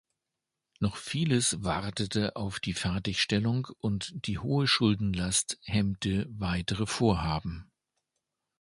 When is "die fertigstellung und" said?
2.59-4.11